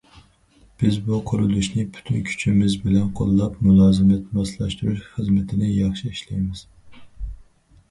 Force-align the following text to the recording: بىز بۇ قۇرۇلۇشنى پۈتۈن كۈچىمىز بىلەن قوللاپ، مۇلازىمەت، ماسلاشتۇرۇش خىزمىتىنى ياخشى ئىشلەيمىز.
بىز 0.83 0.95
بۇ 1.09 1.19
قۇرۇلۇشنى 1.31 1.85
پۈتۈن 1.97 2.23
كۈچىمىز 2.29 2.77
بىلەن 2.87 3.05
قوللاپ، 3.21 3.61
مۇلازىمەت، 3.67 4.33
ماسلاشتۇرۇش 4.39 5.05
خىزمىتىنى 5.13 5.73
ياخشى 5.77 6.13
ئىشلەيمىز. 6.17 6.67